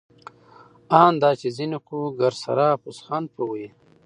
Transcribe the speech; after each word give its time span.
آن 1.03 1.13
دا 1.21 1.31
چي 1.39 1.49
ځيني 1.57 1.77
خو 1.85 1.97
ګرسره 2.19 2.67
پسخند 2.83 3.27
په 3.35 3.41
وهي. 3.49 3.69